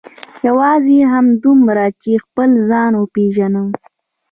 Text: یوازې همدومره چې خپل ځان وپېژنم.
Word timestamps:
یوازې 0.47 0.97
همدومره 1.13 1.85
چې 2.01 2.11
خپل 2.23 2.49
ځان 2.69 2.91
وپېژنم. 2.97 3.67